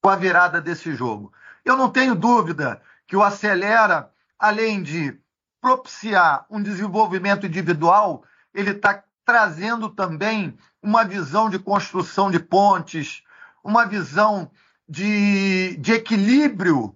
com 0.01 0.09
a 0.09 0.15
virada 0.15 0.61
desse 0.61 0.93
jogo. 0.93 1.33
Eu 1.63 1.75
não 1.75 1.89
tenho 1.89 2.15
dúvida 2.15 2.81
que 3.07 3.15
o 3.15 3.23
Acelera, 3.23 4.11
além 4.39 4.81
de 4.81 5.19
propiciar 5.63 6.45
um 6.49 6.61
desenvolvimento 6.61 7.45
individual, 7.45 8.25
ele 8.53 8.71
está 8.71 9.01
trazendo 9.23 9.87
também 9.87 10.57
uma 10.81 11.05
visão 11.05 11.49
de 11.49 11.57
construção 11.57 12.29
de 12.29 12.37
pontes, 12.37 13.23
uma 13.63 13.85
visão 13.85 14.51
de, 14.89 15.77
de 15.77 15.93
equilíbrio 15.93 16.93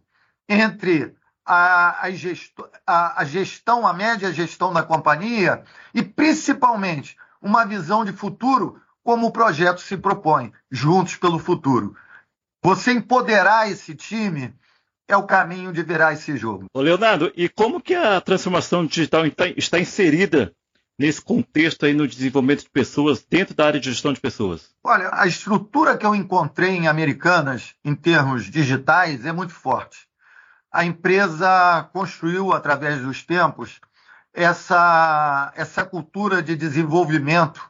entre 0.50 1.16
a, 1.46 2.08
a, 2.08 2.12
gesto, 2.12 2.70
a, 2.86 3.22
a 3.22 3.24
gestão, 3.24 3.88
a 3.88 3.94
média 3.94 4.34
gestão 4.34 4.74
da 4.74 4.84
companhia 4.84 5.64
e, 5.94 6.04
principalmente, 6.04 7.16
uma 7.42 7.66
visão 7.66 8.04
de 8.04 8.12
futuro 8.12 8.82
como 9.02 9.28
o 9.28 9.32
projeto 9.32 9.80
se 9.80 9.96
propõe, 9.96 10.52
juntos 10.70 11.16
pelo 11.16 11.40
futuro. 11.40 11.96
Você 12.62 12.92
empoderar 12.92 13.72
esse 13.72 13.96
time 13.96 14.54
é 15.08 15.16
o 15.16 15.24
caminho 15.24 15.72
de 15.72 15.82
virar 15.82 16.14
esse 16.14 16.36
jogo. 16.36 16.66
Ô 16.74 16.82
Leonardo, 16.82 17.32
e 17.36 17.48
como 17.48 17.82
que 17.82 17.96
a 17.96 18.20
transformação 18.20 18.86
digital 18.86 19.24
está 19.56 19.80
inserida 19.80 20.54
nesse 21.00 21.22
contexto 21.22 21.86
aí 21.86 21.94
no 21.94 22.08
desenvolvimento 22.08 22.64
de 22.64 22.70
pessoas 22.70 23.24
dentro 23.24 23.56
da 23.56 23.68
área 23.68 23.80
de 23.80 23.90
gestão 23.90 24.12
de 24.12 24.20
pessoas? 24.20 24.70
Olha, 24.84 25.10
a 25.14 25.28
estrutura 25.28 25.98
que 25.98 26.06
eu 26.06 26.16
encontrei 26.16 26.72
em 26.72 26.88
Americanas 26.88 27.76
em 27.86 27.96
termos 27.96 28.50
digitais 28.50 29.26
é 29.26 29.32
muito 29.32 29.54
forte. 29.54 30.08
A 30.72 30.84
empresa 30.84 31.90
construiu 31.94 32.52
através 32.52 33.02
dos 33.02 33.24
tempos 33.24 33.80
essa 34.34 35.52
essa 35.56 35.86
cultura 35.86 36.44
de 36.44 36.56
desenvolvimento 36.56 37.62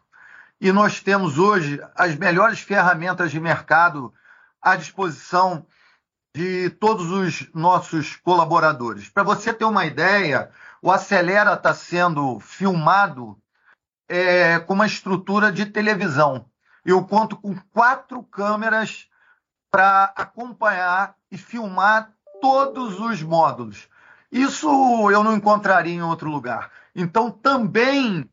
e 0.59 0.71
nós 0.71 0.99
temos 0.99 1.37
hoje 1.37 1.79
as 1.95 2.15
melhores 2.15 2.59
ferramentas 2.59 3.31
de 3.31 3.39
mercado 3.39 4.11
à 4.61 4.75
disposição 4.75 5.65
de 6.35 6.69
todos 6.69 7.11
os 7.11 7.51
nossos 7.53 8.15
colaboradores. 8.17 9.09
Para 9.09 9.23
você 9.23 9.53
ter 9.53 9.65
uma 9.65 9.85
ideia, 9.85 10.49
o 10.81 10.91
Acelera 10.91 11.53
está 11.53 11.73
sendo 11.73 12.39
filmado 12.39 13.37
é, 14.07 14.59
com 14.59 14.73
uma 14.73 14.85
estrutura 14.85 15.51
de 15.51 15.65
televisão. 15.65 16.45
Eu 16.85 17.03
conto 17.05 17.35
com 17.35 17.55
quatro 17.73 18.23
câmeras 18.23 19.09
para 19.71 20.13
acompanhar 20.15 21.15
e 21.31 21.37
filmar 21.37 22.13
todos 22.41 22.99
os 22.99 23.21
módulos. 23.21 23.87
Isso 24.31 24.67
eu 25.11 25.23
não 25.23 25.35
encontraria 25.35 25.93
em 25.93 26.01
outro 26.01 26.29
lugar. 26.29 26.71
Então, 26.95 27.29
também 27.29 28.29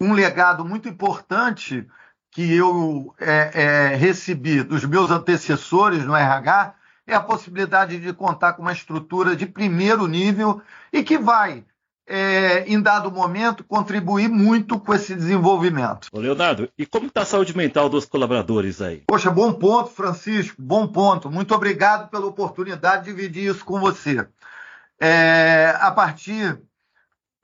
um 0.00 0.12
legado 0.12 0.64
muito 0.64 0.88
importante 0.88 1.86
que 2.30 2.54
eu 2.54 3.14
é, 3.18 3.50
é, 3.62 3.96
recebi 3.96 4.62
dos 4.62 4.84
meus 4.84 5.10
antecessores 5.10 6.04
no 6.04 6.14
RH 6.14 6.74
é 7.06 7.14
a 7.14 7.20
possibilidade 7.20 7.98
de 7.98 8.12
contar 8.12 8.54
com 8.54 8.62
uma 8.62 8.72
estrutura 8.72 9.34
de 9.34 9.46
primeiro 9.46 10.06
nível 10.06 10.62
e 10.92 11.02
que 11.02 11.18
vai 11.18 11.64
é, 12.10 12.64
em 12.66 12.82
dado 12.82 13.08
momento, 13.12 13.62
contribuir 13.62 14.28
muito 14.28 14.80
com 14.80 14.92
esse 14.92 15.14
desenvolvimento. 15.14 16.08
Ô 16.10 16.18
Leonardo, 16.18 16.68
e 16.76 16.84
como 16.84 17.06
está 17.06 17.22
a 17.22 17.24
saúde 17.24 17.56
mental 17.56 17.88
dos 17.88 18.04
colaboradores 18.04 18.82
aí? 18.82 19.04
Poxa, 19.06 19.30
bom 19.30 19.52
ponto, 19.52 19.90
Francisco, 19.90 20.60
bom 20.60 20.88
ponto. 20.88 21.30
Muito 21.30 21.54
obrigado 21.54 22.10
pela 22.10 22.26
oportunidade 22.26 23.04
de 23.04 23.10
dividir 23.10 23.48
isso 23.48 23.64
com 23.64 23.78
você. 23.78 24.26
É, 24.98 25.72
a 25.78 25.92
partir 25.92 26.60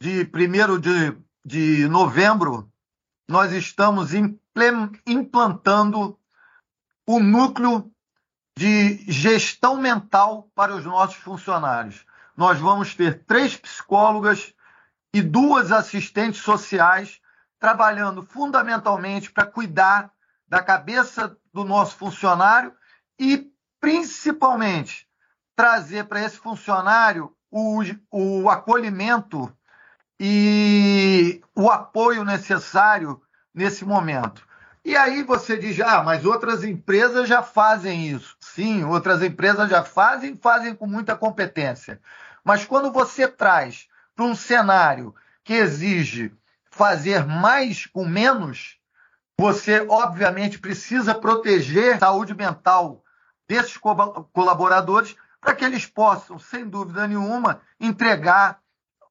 de 0.00 0.28
1 0.34 0.80
de, 0.80 1.16
de 1.44 1.88
novembro, 1.88 2.68
nós 3.28 3.52
estamos 3.52 4.10
implantando 5.06 6.18
o 7.06 7.20
núcleo 7.20 7.88
de 8.56 9.04
gestão 9.10 9.76
mental 9.76 10.50
para 10.54 10.74
os 10.74 10.84
nossos 10.84 11.16
funcionários. 11.16 12.06
Nós 12.34 12.58
vamos 12.58 12.94
ter 12.94 13.24
três 13.24 13.56
psicólogas 13.56 14.54
e 15.12 15.20
duas 15.20 15.70
assistentes 15.70 16.40
sociais 16.40 17.20
trabalhando 17.58 18.22
fundamentalmente 18.22 19.30
para 19.30 19.46
cuidar 19.46 20.10
da 20.48 20.62
cabeça 20.62 21.36
do 21.52 21.64
nosso 21.64 21.96
funcionário 21.96 22.72
e, 23.18 23.50
principalmente, 23.80 25.06
trazer 25.54 26.04
para 26.04 26.22
esse 26.22 26.36
funcionário 26.36 27.34
o, 27.50 27.80
o 28.10 28.48
acolhimento 28.48 29.52
e 30.20 31.42
o 31.54 31.70
apoio 31.70 32.24
necessário 32.24 33.20
nesse 33.54 33.84
momento. 33.84 34.46
E 34.84 34.96
aí 34.96 35.24
você 35.24 35.56
diz, 35.56 35.80
ah, 35.80 36.02
mas 36.04 36.24
outras 36.24 36.62
empresas 36.62 37.28
já 37.28 37.42
fazem 37.42 38.06
isso. 38.08 38.35
Sim, 38.56 38.84
outras 38.84 39.22
empresas 39.22 39.68
já 39.68 39.84
fazem, 39.84 40.34
fazem 40.34 40.74
com 40.74 40.86
muita 40.86 41.14
competência. 41.14 42.00
Mas 42.42 42.64
quando 42.64 42.90
você 42.90 43.28
traz 43.28 43.86
para 44.14 44.24
um 44.24 44.34
cenário 44.34 45.14
que 45.44 45.52
exige 45.52 46.32
fazer 46.70 47.26
mais 47.26 47.84
com 47.84 48.06
menos, 48.06 48.78
você 49.38 49.86
obviamente 49.86 50.58
precisa 50.58 51.14
proteger 51.14 51.96
a 51.96 51.98
saúde 51.98 52.34
mental 52.34 53.04
desses 53.46 53.76
colaboradores 54.32 55.14
para 55.38 55.54
que 55.54 55.62
eles 55.62 55.84
possam, 55.84 56.38
sem 56.38 56.66
dúvida 56.66 57.06
nenhuma, 57.06 57.60
entregar 57.78 58.58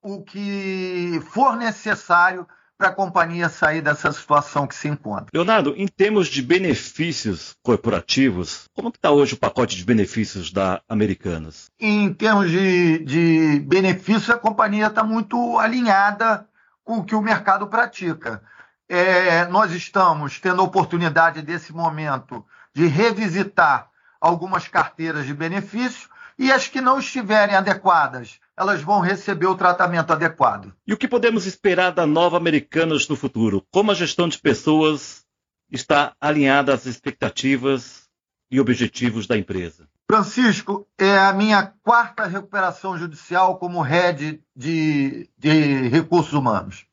o 0.02 0.24
que 0.24 1.22
for 1.30 1.56
necessário 1.56 2.48
para 2.78 2.90
a 2.90 2.94
companhia 2.94 3.48
sair 3.48 3.82
dessa 3.82 4.12
situação 4.12 4.68
que 4.68 4.76
se 4.76 4.88
encontra. 4.88 5.28
Leonardo, 5.34 5.74
em 5.78 5.88
termos 5.88 6.28
de 6.28 6.42
benefícios 6.42 7.56
corporativos, 7.64 8.68
como 8.74 8.90
está 8.90 9.12
hoje 9.12 9.34
o 9.34 9.38
pacote 9.38 9.76
de 9.78 9.86
benefícios 9.86 10.52
da 10.52 10.82
Americanas? 10.90 11.72
Em 11.80 12.14
termos 12.14 12.50
de, 12.50 13.00
de 13.00 13.60
benefícios, 13.66 14.30
a 14.30 14.38
companhia 14.38 14.88
está 14.88 15.04
muito 15.04 15.58
alinhada 15.58 16.48
com 16.84 17.00
o 17.00 17.04
que 17.04 17.16
o 17.16 17.22
mercado 17.22 17.68
pratica. 17.68 18.42
É, 18.88 19.46
nós 19.46 19.72
estamos 19.72 20.40
tendo 20.40 20.62
a 20.62 20.66
oportunidade 20.66 21.42
desse 21.42 21.74
momento 21.74 22.46
de 22.74 22.86
revisitar 22.88 23.90
algumas 24.20 24.68
carteiras 24.68 25.26
de 25.26 25.34
benefícios 25.34 26.10
e 26.38 26.52
as 26.52 26.68
que 26.68 26.82
não 26.82 27.00
estiverem 27.00 27.56
adequadas 27.56 28.40
elas 28.58 28.82
vão 28.82 29.00
receber 29.00 29.48
o 29.48 29.56
tratamento 29.56 30.12
adequado. 30.12 30.74
E 30.88 30.94
o 30.94 30.98
que 30.98 31.08
podemos 31.08 31.46
esperar 31.46 31.92
da 31.92 32.06
nova 32.06 32.38
Americanas 32.38 33.08
no 33.08 33.16
futuro? 33.16 33.66
Como 33.72 33.92
a 33.92 33.96
gestão 33.96 34.28
de 34.28 34.40
pessoas 34.40 35.26
está 35.72 36.14
alinhada 36.20 36.74
às 36.74 36.86
expectativas 36.86 38.08
e 38.50 38.60
objetivos 38.60 39.28
da 39.28 39.38
empresa? 39.38 39.88
Francisco, 40.10 40.88
é 40.98 41.18
a 41.18 41.34
minha 41.34 41.74
quarta 41.84 42.26
recuperação 42.26 42.98
judicial 42.98 43.58
como 43.58 43.82
head 43.82 44.42
de, 44.56 45.30
de 45.38 45.90
recursos 45.90 46.34
humanos. 46.34 46.86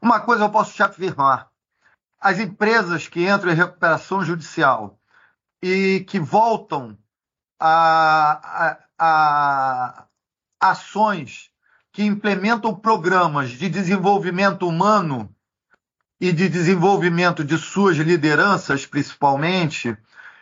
Uma 0.00 0.20
coisa 0.20 0.44
eu 0.44 0.50
posso 0.50 0.72
te 0.72 0.82
afirmar: 0.82 1.48
as 2.20 2.38
empresas 2.38 3.08
que 3.08 3.28
entram 3.28 3.50
em 3.50 3.56
recuperação 3.56 4.24
judicial 4.24 4.98
e 5.60 6.04
que 6.06 6.20
voltam 6.20 6.96
a, 7.58 8.78
a, 8.98 9.98
a 10.00 10.03
ações 10.60 11.50
que 11.92 12.02
implementam 12.02 12.74
programas 12.74 13.50
de 13.50 13.68
desenvolvimento 13.68 14.66
humano 14.68 15.32
e 16.20 16.32
de 16.32 16.48
desenvolvimento 16.48 17.44
de 17.44 17.56
suas 17.58 17.96
lideranças, 17.96 18.86
principalmente, 18.86 19.96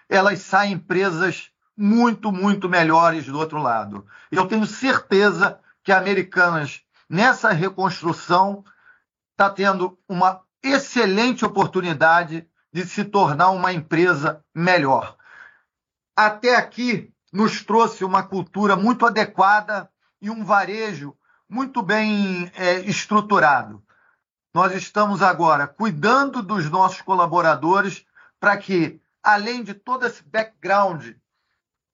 elas 0.08 0.40
saem 0.40 0.72
empresas 0.74 1.50
muito, 1.76 2.30
muito 2.30 2.68
melhores 2.68 3.26
do 3.26 3.38
outro 3.38 3.60
lado. 3.60 4.06
Eu 4.30 4.46
tenho 4.46 4.66
certeza 4.66 5.58
que 5.82 5.92
a 5.92 5.98
Americanas, 5.98 6.82
nessa 7.08 7.50
reconstrução, 7.50 8.64
está 9.32 9.50
tendo 9.50 9.98
uma 10.08 10.40
excelente 10.62 11.44
oportunidade 11.44 12.46
de 12.72 12.86
se 12.86 13.04
tornar 13.04 13.50
uma 13.50 13.72
empresa 13.72 14.42
melhor. 14.54 15.16
Até 16.16 16.56
aqui, 16.56 17.12
nos 17.32 17.62
trouxe 17.62 18.04
uma 18.04 18.22
cultura 18.22 18.76
muito 18.76 19.04
adequada 19.06 19.90
e 20.22 20.30
um 20.30 20.44
varejo 20.44 21.14
muito 21.48 21.82
bem 21.82 22.50
é, 22.54 22.78
estruturado. 22.80 23.82
Nós 24.54 24.72
estamos 24.72 25.20
agora 25.20 25.66
cuidando 25.66 26.40
dos 26.42 26.70
nossos 26.70 27.02
colaboradores 27.02 28.06
para 28.38 28.56
que, 28.56 29.00
além 29.22 29.64
de 29.64 29.74
todo 29.74 30.06
esse 30.06 30.22
background 30.22 31.10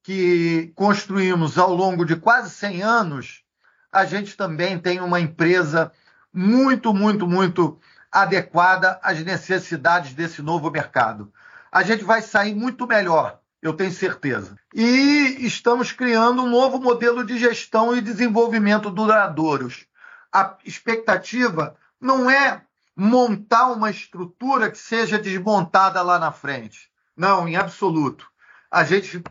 que 0.02 0.72
construímos 0.76 1.56
ao 1.56 1.74
longo 1.74 2.04
de 2.04 2.16
quase 2.16 2.50
100 2.50 2.82
anos, 2.82 3.42
a 3.90 4.04
gente 4.04 4.36
também 4.36 4.78
tenha 4.78 5.02
uma 5.02 5.18
empresa 5.18 5.90
muito, 6.32 6.92
muito, 6.92 7.26
muito 7.26 7.80
adequada 8.12 9.00
às 9.02 9.22
necessidades 9.24 10.12
desse 10.12 10.42
novo 10.42 10.70
mercado. 10.70 11.32
A 11.72 11.82
gente 11.82 12.04
vai 12.04 12.20
sair 12.20 12.54
muito 12.54 12.86
melhor 12.86 13.37
eu 13.60 13.72
tenho 13.72 13.92
certeza. 13.92 14.56
E 14.74 15.36
estamos 15.40 15.92
criando 15.92 16.42
um 16.42 16.48
novo 16.48 16.80
modelo 16.80 17.24
de 17.24 17.38
gestão 17.38 17.96
e 17.96 18.00
desenvolvimento 18.00 18.90
duradouros. 18.90 19.86
A 20.32 20.56
expectativa 20.64 21.76
não 22.00 22.30
é 22.30 22.62
montar 22.96 23.68
uma 23.68 23.90
estrutura 23.90 24.70
que 24.70 24.78
seja 24.78 25.18
desmontada 25.18 26.00
lá 26.02 26.18
na 26.18 26.30
frente. 26.30 26.90
Não, 27.16 27.48
em 27.48 27.56
absoluto. 27.56 28.30
A 28.70 28.84
gente 28.84 29.22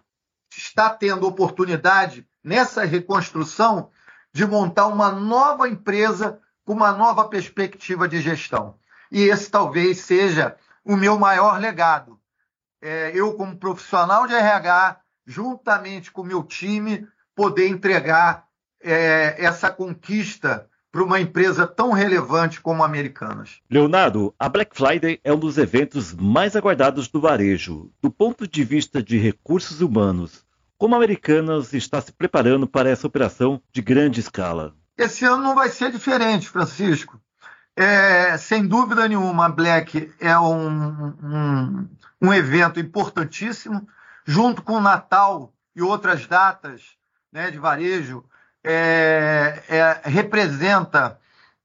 está 0.55 0.89
tendo 0.89 1.27
oportunidade 1.27 2.27
nessa 2.43 2.83
reconstrução 2.83 3.89
de 4.33 4.45
montar 4.45 4.87
uma 4.87 5.11
nova 5.11 5.69
empresa 5.69 6.39
com 6.65 6.73
uma 6.73 6.91
nova 6.91 7.27
perspectiva 7.29 8.07
de 8.07 8.19
gestão. 8.21 8.77
E 9.09 9.23
esse 9.23 9.49
talvez 9.49 9.99
seja 9.99 10.57
o 10.83 10.97
meu 10.97 11.17
maior 11.17 11.59
legado 11.59 12.16
é, 12.81 13.11
eu, 13.13 13.33
como 13.33 13.57
profissional 13.57 14.27
de 14.27 14.33
RH, 14.33 14.99
juntamente 15.25 16.11
com 16.11 16.21
o 16.21 16.25
meu 16.25 16.43
time, 16.43 17.07
poder 17.35 17.67
entregar 17.67 18.45
é, 18.81 19.35
essa 19.37 19.69
conquista 19.69 20.67
para 20.91 21.03
uma 21.03 21.19
empresa 21.19 21.67
tão 21.67 21.91
relevante 21.91 22.61
como 22.61 22.81
a 22.81 22.85
Americanas. 22.85 23.59
Leonardo, 23.69 24.33
a 24.39 24.49
Black 24.49 24.75
Friday 24.75 25.19
é 25.23 25.31
um 25.33 25.37
dos 25.37 25.57
eventos 25.57 26.13
mais 26.13 26.55
aguardados 26.55 27.07
do 27.07 27.21
varejo. 27.21 27.91
Do 28.01 28.09
ponto 28.09 28.47
de 28.47 28.63
vista 28.63 29.03
de 29.03 29.17
recursos 29.17 29.81
humanos, 29.81 30.45
como 30.77 30.95
a 30.95 30.97
Americanas 30.97 31.73
está 31.73 32.01
se 32.01 32.11
preparando 32.11 32.67
para 32.67 32.89
essa 32.89 33.05
operação 33.05 33.61
de 33.71 33.81
grande 33.81 34.19
escala? 34.19 34.73
Esse 34.97 35.25
ano 35.25 35.43
não 35.43 35.53
vai 35.53 35.69
ser 35.69 35.91
diferente, 35.91 36.49
Francisco. 36.49 37.19
É, 37.79 38.35
sem 38.39 38.65
dúvida 38.65 39.07
nenhuma, 39.07 39.47
Black 39.49 40.11
é 40.19 40.35
um, 40.39 41.13
um, 41.23 41.89
um, 42.19 42.33
evento 42.33 42.79
importantíssimo, 42.79 43.87
junto 44.25 44.63
com 44.63 44.73
o 44.73 44.81
Natal 44.81 45.53
e 45.75 45.83
outras 45.83 46.25
datas 46.25 46.81
né, 47.31 47.51
de 47.51 47.59
varejo, 47.59 48.25
é, 48.63 49.61
é, 49.69 50.01
representa 50.09 51.19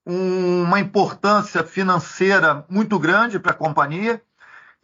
um, 0.05 0.64
uma 0.64 0.79
importância 0.81 1.64
financeira 1.64 2.62
muito 2.68 2.98
grande 2.98 3.38
para 3.38 3.53
a 3.53 3.57
companhia 3.57 4.20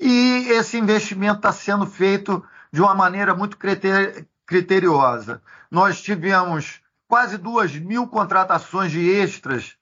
e 0.00 0.46
esse 0.48 0.78
investimento 0.78 1.40
está 1.40 1.52
sendo 1.52 1.84
feito 1.84 2.42
de 2.72 2.80
uma 2.80 2.94
maneira 2.94 3.34
muito 3.34 3.58
criteriosa. 4.46 5.42
Nós 5.70 6.00
tivemos 6.00 6.80
quase 7.06 7.36
duas 7.36 7.74
mil 7.74 8.06
contratações 8.06 8.90
de 8.90 9.10
extras 9.10 9.77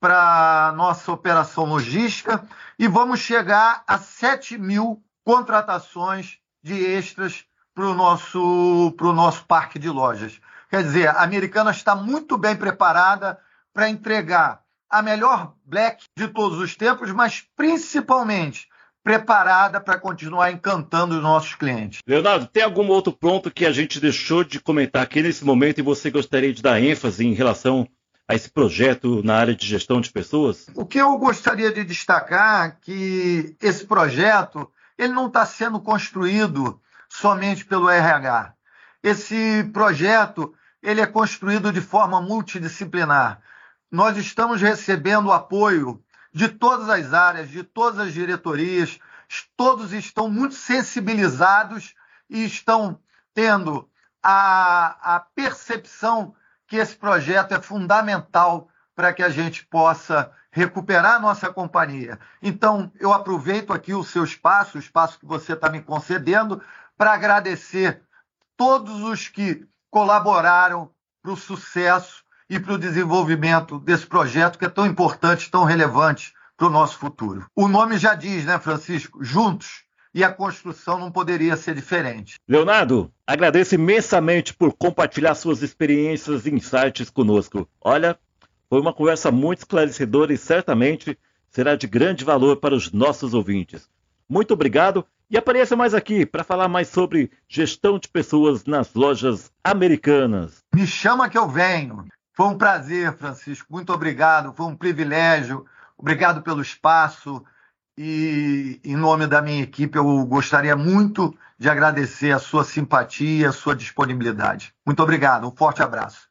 para 0.00 0.72
nossa 0.74 1.12
operação 1.12 1.66
logística 1.66 2.42
e 2.78 2.88
vamos 2.88 3.20
chegar 3.20 3.84
a 3.86 3.98
7 3.98 4.56
mil 4.56 5.02
contratações 5.22 6.38
de 6.62 6.74
extras 6.74 7.44
para 7.74 7.86
o 7.86 7.94
nosso, 7.94 8.96
nosso 8.98 9.44
parque 9.44 9.78
de 9.78 9.90
lojas. 9.90 10.40
Quer 10.70 10.82
dizer, 10.82 11.08
a 11.08 11.22
Americana 11.22 11.70
está 11.70 11.94
muito 11.94 12.38
bem 12.38 12.56
preparada 12.56 13.38
para 13.72 13.90
entregar 13.90 14.62
a 14.88 15.02
melhor 15.02 15.54
Black 15.64 16.04
de 16.16 16.26
todos 16.28 16.58
os 16.58 16.74
tempos, 16.74 17.12
mas 17.12 17.44
principalmente 17.54 18.68
preparada 19.02 19.80
para 19.80 19.98
continuar 19.98 20.50
encantando 20.50 21.16
os 21.16 21.22
nossos 21.22 21.54
clientes. 21.54 22.00
Leonardo, 22.06 22.46
tem 22.46 22.62
algum 22.62 22.86
outro 22.88 23.12
ponto 23.12 23.50
que 23.50 23.64
a 23.64 23.72
gente 23.72 24.00
deixou 24.00 24.44
de 24.44 24.60
comentar 24.60 25.02
aqui 25.02 25.22
nesse 25.22 25.44
momento 25.44 25.78
e 25.78 25.82
você 25.82 26.10
gostaria 26.10 26.52
de 26.52 26.62
dar 26.62 26.80
ênfase 26.80 27.26
em 27.26 27.32
relação 27.32 27.88
a 28.30 28.34
esse 28.36 28.48
projeto 28.48 29.24
na 29.24 29.38
área 29.38 29.56
de 29.56 29.66
gestão 29.66 30.00
de 30.00 30.08
pessoas? 30.08 30.66
O 30.76 30.86
que 30.86 30.98
eu 30.98 31.18
gostaria 31.18 31.72
de 31.72 31.82
destacar 31.82 32.68
é 32.68 32.76
que 32.80 33.56
esse 33.60 33.84
projeto 33.84 34.70
ele 34.96 35.12
não 35.12 35.26
está 35.26 35.44
sendo 35.44 35.80
construído 35.80 36.80
somente 37.08 37.64
pelo 37.64 37.90
RH. 37.90 38.54
Esse 39.02 39.64
projeto 39.72 40.54
ele 40.80 41.00
é 41.00 41.06
construído 41.06 41.72
de 41.72 41.80
forma 41.80 42.22
multidisciplinar. 42.22 43.40
Nós 43.90 44.16
estamos 44.16 44.60
recebendo 44.62 45.32
apoio 45.32 46.00
de 46.32 46.48
todas 46.48 46.88
as 46.88 47.12
áreas, 47.12 47.50
de 47.50 47.64
todas 47.64 47.98
as 47.98 48.14
diretorias, 48.14 49.00
todos 49.56 49.92
estão 49.92 50.30
muito 50.30 50.54
sensibilizados 50.54 51.96
e 52.28 52.44
estão 52.44 53.00
tendo 53.34 53.88
a, 54.22 55.16
a 55.16 55.20
percepção 55.34 56.32
que 56.70 56.76
esse 56.76 56.94
projeto 56.94 57.52
é 57.52 57.60
fundamental 57.60 58.68
para 58.94 59.12
que 59.12 59.24
a 59.24 59.28
gente 59.28 59.66
possa 59.66 60.30
recuperar 60.52 61.16
a 61.16 61.18
nossa 61.18 61.52
companhia. 61.52 62.16
Então, 62.40 62.92
eu 63.00 63.12
aproveito 63.12 63.72
aqui 63.72 63.92
o 63.92 64.04
seu 64.04 64.22
espaço, 64.22 64.78
o 64.78 64.80
espaço 64.80 65.18
que 65.18 65.26
você 65.26 65.54
está 65.54 65.68
me 65.68 65.82
concedendo, 65.82 66.62
para 66.96 67.12
agradecer 67.12 68.00
todos 68.56 69.02
os 69.02 69.26
que 69.26 69.66
colaboraram 69.90 70.88
para 71.20 71.32
o 71.32 71.36
sucesso 71.36 72.22
e 72.48 72.60
para 72.60 72.74
o 72.74 72.78
desenvolvimento 72.78 73.80
desse 73.80 74.06
projeto 74.06 74.56
que 74.56 74.64
é 74.64 74.68
tão 74.68 74.86
importante, 74.86 75.50
tão 75.50 75.64
relevante 75.64 76.32
para 76.56 76.68
o 76.68 76.70
nosso 76.70 76.98
futuro. 76.98 77.46
O 77.56 77.66
nome 77.66 77.98
já 77.98 78.14
diz, 78.14 78.44
né, 78.44 78.60
Francisco? 78.60 79.24
Juntos. 79.24 79.82
E 80.12 80.24
a 80.24 80.32
construção 80.32 80.98
não 80.98 81.10
poderia 81.10 81.56
ser 81.56 81.74
diferente. 81.74 82.38
Leonardo, 82.48 83.12
agradeço 83.26 83.74
imensamente 83.74 84.52
por 84.52 84.72
compartilhar 84.72 85.34
suas 85.34 85.62
experiências 85.62 86.46
e 86.46 86.50
insights 86.50 87.10
conosco. 87.10 87.68
Olha, 87.80 88.18
foi 88.68 88.80
uma 88.80 88.92
conversa 88.92 89.30
muito 89.30 89.58
esclarecedora 89.58 90.32
e 90.32 90.38
certamente 90.38 91.18
será 91.48 91.76
de 91.76 91.86
grande 91.86 92.24
valor 92.24 92.56
para 92.56 92.74
os 92.74 92.92
nossos 92.92 93.34
ouvintes. 93.34 93.88
Muito 94.28 94.54
obrigado 94.54 95.04
e 95.28 95.36
apareça 95.36 95.76
mais 95.76 95.94
aqui 95.94 96.26
para 96.26 96.44
falar 96.44 96.68
mais 96.68 96.88
sobre 96.88 97.30
gestão 97.48 97.98
de 97.98 98.08
pessoas 98.08 98.64
nas 98.64 98.94
lojas 98.94 99.50
americanas. 99.62 100.58
Me 100.74 100.86
chama 100.86 101.28
que 101.28 101.38
eu 101.38 101.48
venho. 101.48 102.06
Foi 102.32 102.46
um 102.46 102.58
prazer, 102.58 103.16
Francisco. 103.16 103.66
Muito 103.70 103.92
obrigado. 103.92 104.52
Foi 104.52 104.66
um 104.66 104.76
privilégio. 104.76 105.66
Obrigado 105.96 106.42
pelo 106.42 106.62
espaço. 106.62 107.44
E 108.02 108.80
em 108.82 108.96
nome 108.96 109.26
da 109.26 109.42
minha 109.42 109.62
equipe, 109.62 109.98
eu 109.98 110.24
gostaria 110.24 110.74
muito 110.74 111.36
de 111.58 111.68
agradecer 111.68 112.30
a 112.30 112.38
sua 112.38 112.64
simpatia, 112.64 113.50
a 113.50 113.52
sua 113.52 113.76
disponibilidade. 113.76 114.72
Muito 114.86 115.02
obrigado. 115.02 115.46
Um 115.46 115.50
forte 115.50 115.82
abraço. 115.82 116.26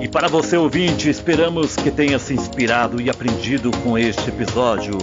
E 0.00 0.06
para 0.06 0.28
você 0.28 0.56
ouvinte, 0.56 1.10
esperamos 1.10 1.74
que 1.74 1.90
tenha 1.90 2.16
se 2.20 2.32
inspirado 2.32 3.02
e 3.02 3.10
aprendido 3.10 3.72
com 3.78 3.98
este 3.98 4.28
episódio. 4.28 4.98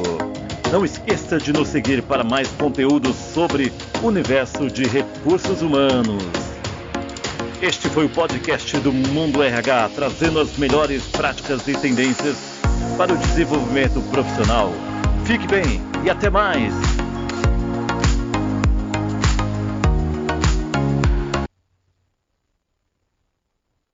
Não 0.72 0.86
esqueça 0.86 1.38
de 1.38 1.52
nos 1.52 1.68
seguir 1.68 2.02
para 2.04 2.24
mais 2.24 2.48
conteúdos 2.52 3.18
sobre 3.18 3.70
o 4.02 4.08
universo 4.08 4.70
de 4.70 4.86
recursos 4.86 5.62
humanos. 5.62 6.24
Este 7.62 7.90
foi 7.90 8.06
o 8.06 8.10
podcast 8.10 8.80
do 8.80 8.94
Mundo 8.94 9.44
RH, 9.44 9.90
trazendo 9.94 10.40
as 10.40 10.56
melhores 10.56 11.06
práticas 11.08 11.68
e 11.68 11.74
tendências 11.74 12.38
para 12.98 13.14
o 13.14 13.18
desenvolvimento 13.18 14.02
profissional. 14.10 14.72
Fique 15.26 15.48
bem 15.48 15.82
e 16.04 16.10
até 16.10 16.30
mais! 16.30 17.01